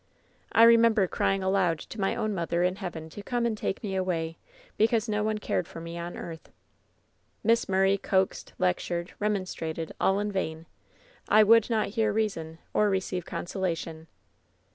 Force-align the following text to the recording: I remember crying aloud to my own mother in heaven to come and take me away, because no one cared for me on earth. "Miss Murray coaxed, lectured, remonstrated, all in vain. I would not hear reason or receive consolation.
I 0.51 0.63
remember 0.63 1.05
crying 1.07 1.43
aloud 1.43 1.77
to 1.81 2.01
my 2.01 2.15
own 2.15 2.33
mother 2.33 2.63
in 2.63 2.77
heaven 2.77 3.07
to 3.11 3.21
come 3.21 3.45
and 3.45 3.55
take 3.55 3.83
me 3.83 3.93
away, 3.95 4.39
because 4.75 5.07
no 5.07 5.23
one 5.23 5.37
cared 5.37 5.67
for 5.67 5.79
me 5.79 5.95
on 5.99 6.17
earth. 6.17 6.49
"Miss 7.43 7.69
Murray 7.69 7.99
coaxed, 7.99 8.53
lectured, 8.57 9.13
remonstrated, 9.19 9.91
all 10.01 10.19
in 10.19 10.31
vain. 10.31 10.65
I 11.29 11.43
would 11.43 11.69
not 11.69 11.89
hear 11.89 12.11
reason 12.11 12.57
or 12.73 12.89
receive 12.89 13.27
consolation. 13.27 14.07